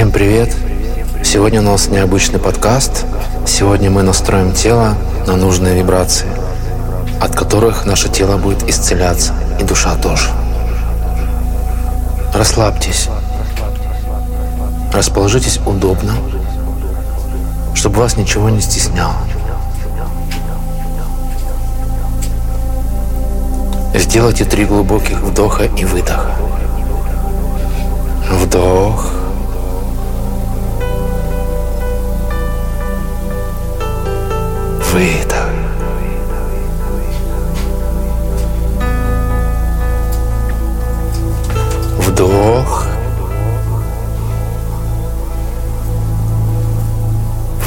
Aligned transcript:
Всем 0.00 0.12
привет! 0.12 0.56
Сегодня 1.22 1.60
у 1.60 1.62
нас 1.62 1.88
необычный 1.88 2.38
подкаст. 2.40 3.04
Сегодня 3.46 3.90
мы 3.90 4.02
настроим 4.02 4.54
тело 4.54 4.94
на 5.26 5.36
нужные 5.36 5.76
вибрации, 5.76 6.26
от 7.20 7.36
которых 7.36 7.84
наше 7.84 8.08
тело 8.08 8.38
будет 8.38 8.66
исцеляться, 8.66 9.34
и 9.60 9.62
душа 9.62 9.94
тоже. 9.96 10.30
Расслабьтесь. 12.32 13.10
Расположитесь 14.90 15.60
удобно, 15.66 16.14
чтобы 17.74 17.98
вас 17.98 18.16
ничего 18.16 18.48
не 18.48 18.62
стесняло. 18.62 19.16
Сделайте 23.94 24.46
три 24.46 24.64
глубоких 24.64 25.18
вдоха 25.20 25.64
и 25.64 25.84
выдоха. 25.84 26.30
Вдох. 28.30 29.12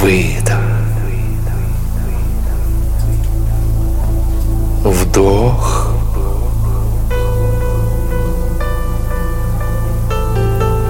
Выдох. 0.00 0.56
Вдох. 4.82 5.90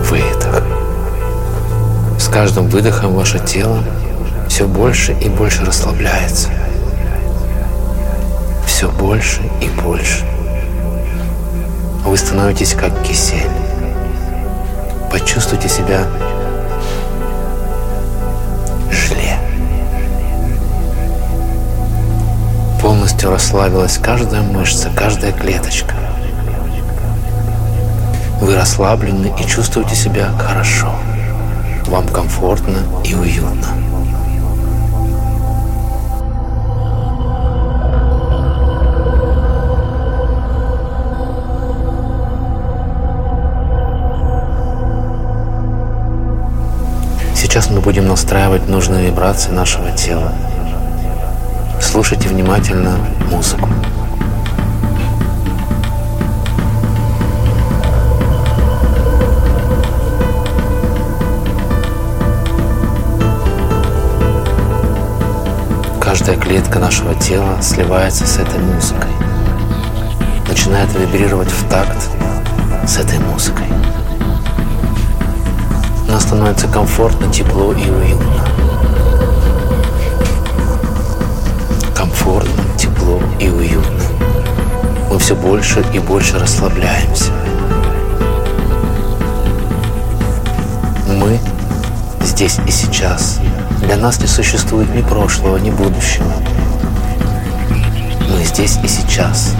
Выдох. 0.05 0.63
С 2.21 2.29
каждым 2.29 2.69
выдохом 2.69 3.15
ваше 3.17 3.41
тело 3.41 3.83
все 4.49 4.69
больше 4.69 5.13
и 5.21 5.29
больше 5.29 5.65
расслабляется. 5.65 6.51
Все 8.65 8.89
больше 8.93 9.41
и 9.61 9.69
больше. 9.83 10.25
Вы 12.05 12.17
становитесь 12.17 12.75
как 12.75 13.03
кисель. 13.03 13.51
Почувствуйте 15.11 15.69
себя 15.69 16.07
Полностью 23.01 23.31
расслабилась 23.31 23.97
каждая 23.97 24.43
мышца, 24.43 24.91
каждая 24.95 25.33
клеточка. 25.33 25.95
Вы 28.43 28.55
расслаблены 28.55 29.33
и 29.41 29.47
чувствуете 29.47 29.97
себя 29.97 30.29
хорошо. 30.39 30.93
Вам 31.87 32.07
комфортно 32.09 32.77
и 33.03 33.15
уютно. 33.15 33.69
Сейчас 47.35 47.71
мы 47.71 47.81
будем 47.81 48.09
настраивать 48.09 48.69
нужные 48.69 49.07
вибрации 49.07 49.53
нашего 49.53 49.91
тела. 49.93 50.35
Слушайте 51.91 52.29
внимательно 52.29 52.97
музыку. 53.33 53.69
Каждая 66.01 66.37
клетка 66.37 66.79
нашего 66.79 67.13
тела 67.17 67.61
сливается 67.61 68.25
с 68.25 68.39
этой 68.39 68.61
музыкой, 68.61 69.11
начинает 70.49 70.95
вибрировать 70.95 71.51
в 71.51 71.69
такт 71.69 72.09
с 72.87 72.99
этой 72.99 73.19
музыкой. 73.19 73.67
Нам 76.07 76.21
становится 76.21 76.69
комфортно, 76.69 77.33
тепло 77.33 77.73
и 77.73 77.91
уютно. 77.91 78.70
Комфортно, 82.31 82.63
тепло 82.79 83.21
и 83.41 83.49
уютно. 83.49 84.05
Мы 85.11 85.19
все 85.19 85.35
больше 85.35 85.85
и 85.93 85.99
больше 85.99 86.39
расслабляемся. 86.39 87.33
Мы 91.09 91.41
здесь 92.21 92.61
и 92.69 92.71
сейчас. 92.71 93.41
Для 93.83 93.97
нас 93.97 94.21
не 94.21 94.29
существует 94.29 94.95
ни 94.95 95.03
прошлого, 95.03 95.57
ни 95.57 95.71
будущего. 95.71 96.33
Мы 98.29 98.45
здесь 98.45 98.79
и 98.85 98.87
сейчас. 98.87 99.57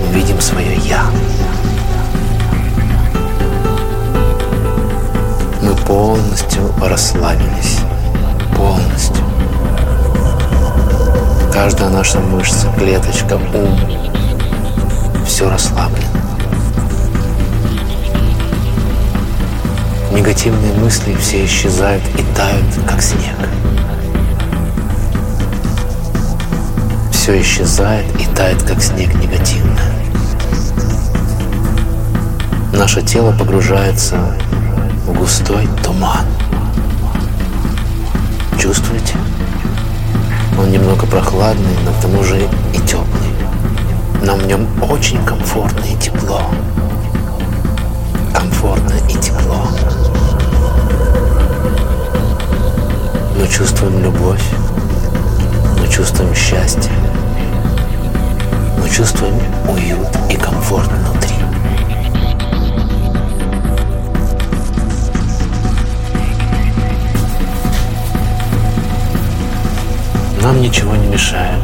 Мы 0.00 0.06
видим 0.18 0.40
свое 0.40 0.78
«Я». 0.78 1.04
Мы 5.60 5.76
полностью 5.76 6.72
расслабились. 6.80 7.80
Полностью. 8.56 9.13
Каждая 11.54 11.88
наша 11.88 12.18
мышца, 12.18 12.66
клеточка, 12.76 13.34
ум. 13.54 13.78
Все 15.24 15.48
расслаблено. 15.48 16.04
Негативные 20.10 20.72
мысли 20.72 21.14
все 21.14 21.44
исчезают 21.44 22.02
и 22.18 22.24
тают, 22.34 22.64
как 22.88 23.00
снег. 23.00 23.36
Все 27.12 27.40
исчезает 27.40 28.04
и 28.20 28.26
тает, 28.34 28.60
как 28.64 28.82
снег 28.82 29.14
негативное. 29.14 29.94
Наше 32.72 33.00
тело 33.00 33.30
погружается 33.30 34.16
в 35.06 35.16
густой 35.16 35.68
туман. 35.84 36.26
Чувствуете? 38.58 39.14
Он 40.58 40.70
немного 40.70 41.06
прохладный, 41.06 41.76
но 41.84 41.92
к 41.92 42.00
тому 42.00 42.22
же 42.22 42.38
и 42.72 42.78
теплый. 42.78 43.34
Нам 44.22 44.38
в 44.38 44.46
нем 44.46 44.66
очень 44.82 45.22
комфортно 45.24 45.84
и 45.84 45.96
тепло. 45.96 46.42
Комфортно 48.32 48.94
и 49.08 49.14
тепло. 49.14 49.66
Мы 53.38 53.48
чувствуем 53.48 54.02
любовь. 54.02 54.42
Мы 55.80 55.88
чувствуем 55.88 56.34
счастье. 56.34 56.92
Мы 58.80 58.88
чувствуем 58.88 59.34
уют 59.68 60.03
ничего 70.74 70.96
не 70.96 71.06
мешает. 71.06 71.60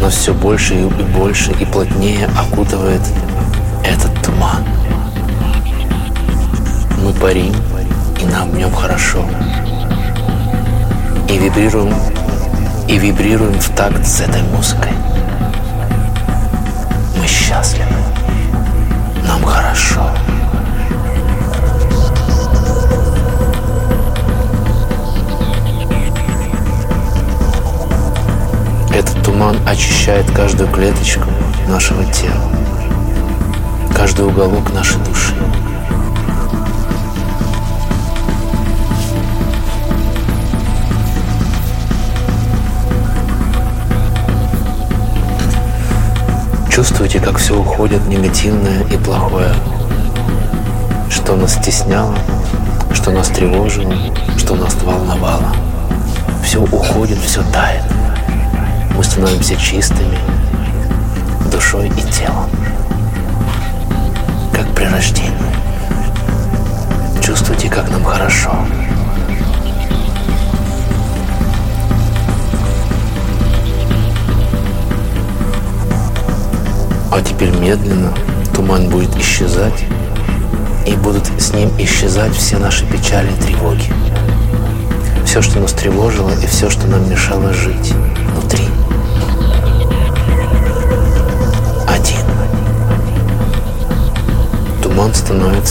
Нас 0.00 0.14
все 0.14 0.34
больше 0.34 0.74
и 0.74 0.84
больше 0.84 1.52
и 1.52 1.64
плотнее 1.64 2.28
окутывает 2.36 3.00
этот 3.84 4.10
туман. 4.24 4.64
Мы 7.00 7.12
парим, 7.12 7.54
и 8.20 8.24
нам 8.24 8.50
в 8.50 8.56
нем 8.56 8.72
хорошо. 8.74 9.24
И 11.28 11.38
вибрируем, 11.38 11.94
и 12.88 12.98
вибрируем 12.98 13.60
в 13.60 13.68
такт 13.76 14.04
с 14.04 14.20
этой 14.20 14.42
музыкой. 14.42 14.90
Мы 17.16 17.26
счастливы. 17.28 17.86
Нам 19.28 19.44
хорошо. 19.44 20.10
Очищает 29.70 30.28
каждую 30.32 30.68
клеточку 30.68 31.28
нашего 31.68 32.04
тела, 32.06 32.50
каждый 33.94 34.26
уголок 34.26 34.72
нашей 34.72 34.98
души. 35.04 35.32
Чувствуете, 46.68 47.20
как 47.20 47.38
все 47.38 47.56
уходит 47.56 48.04
негативное 48.08 48.82
и 48.90 48.96
плохое, 48.96 49.54
что 51.10 51.36
нас 51.36 51.54
стесняло, 51.54 52.16
что 52.92 53.12
нас 53.12 53.28
тревожило, 53.28 53.94
что 54.36 54.56
нас 54.56 54.74
волновало. 54.82 55.54
Все 56.42 56.60
уходит, 56.60 57.18
все 57.18 57.42
тает 57.52 57.84
становимся 59.10 59.56
чистыми 59.56 60.16
душой 61.50 61.88
и 61.88 62.12
телом, 62.12 62.48
как 64.52 64.72
при 64.72 64.84
рождении. 64.84 65.34
Чувствуйте, 67.20 67.68
как 67.68 67.90
нам 67.90 68.04
хорошо. 68.04 68.52
А 77.10 77.20
теперь 77.20 77.50
медленно 77.58 78.14
туман 78.54 78.88
будет 78.88 79.16
исчезать, 79.16 79.84
и 80.86 80.94
будут 80.94 81.26
с 81.36 81.52
ним 81.52 81.68
исчезать 81.78 82.34
все 82.36 82.58
наши 82.58 82.86
печали 82.86 83.32
и 83.32 83.42
тревоги. 83.42 83.92
Все, 85.26 85.42
что 85.42 85.58
нас 85.58 85.72
тревожило, 85.72 86.30
и 86.30 86.46
все, 86.46 86.70
что 86.70 86.86
нам 86.86 87.10
мешало 87.10 87.52
жить 87.52 87.92
внутри. 88.32 88.68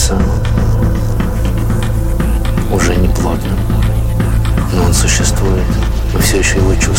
Становится 0.10 0.18
уже 2.72 2.96
не 2.96 3.08
плотным, 3.10 3.60
но 4.74 4.86
он 4.86 4.94
существует. 4.94 5.64
Мы 6.14 6.20
все 6.20 6.40
еще 6.40 6.58
его 6.58 6.74
чувствуем. 6.76 6.99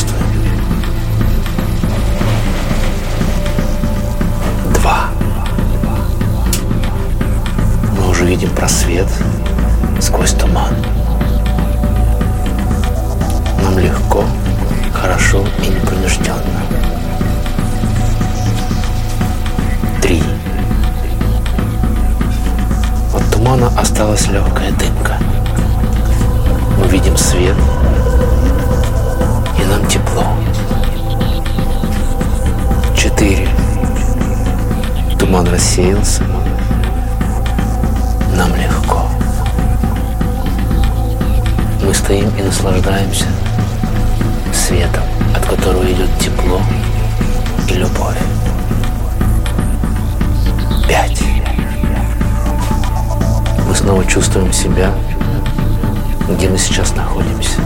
Рассеялся, 35.51 36.23
нам 38.37 38.55
легко. 38.55 39.07
Мы 41.83 41.93
стоим 41.93 42.31
и 42.39 42.43
наслаждаемся 42.43 43.27
светом, 44.53 45.03
от 45.35 45.45
которого 45.47 45.83
идет 45.91 46.09
тепло 46.21 46.61
и 47.69 47.75
любовь. 47.75 48.19
Пять. 50.89 51.23
Мы 53.67 53.75
снова 53.75 54.05
чувствуем 54.05 54.53
себя, 54.53 54.93
где 56.29 56.49
мы 56.49 56.59
сейчас 56.59 56.95
находимся. 56.95 57.61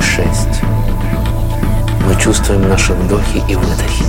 Шесть. 0.00 0.62
Мы 2.06 2.18
чувствуем 2.20 2.68
наши 2.68 2.94
вдохи 2.94 3.42
и 3.48 3.56
выдохи. 3.56 4.04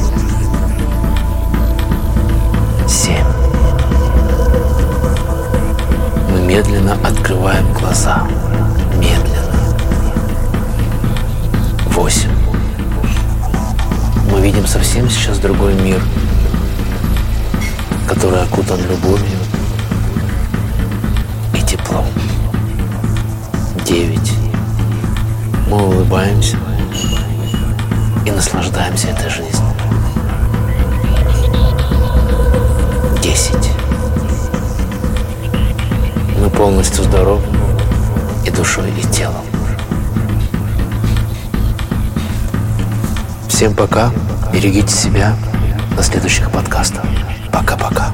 Медленно 6.54 6.94
открываем 7.04 7.74
глаза. 7.74 8.28
Медленно. 9.00 9.76
Восемь. 11.88 12.30
Мы 14.32 14.40
видим 14.40 14.68
совсем 14.68 15.10
сейчас 15.10 15.40
другой 15.40 15.74
мир, 15.74 16.00
который 18.08 18.44
окутан 18.44 18.80
любовью 18.88 19.40
и 21.56 21.62
теплом. 21.64 22.06
Девять. 23.84 24.34
Мы 25.68 25.84
улыбаемся 25.84 26.58
и 28.28 28.30
наслаждаемся 28.30 29.08
этой 29.08 29.32
жизнью. 29.32 29.74
Десять. 33.24 33.72
Мы 36.44 36.50
полностью 36.50 37.06
здоровы 37.06 37.42
и 38.46 38.50
душой, 38.50 38.92
и 39.00 39.02
телом. 39.14 39.46
Всем 43.48 43.74
пока. 43.74 44.12
Берегите 44.52 44.94
себя. 44.94 45.38
До 45.96 46.04
следующих 46.04 46.52
подкастов. 46.52 47.06
Пока-пока. 47.50 48.12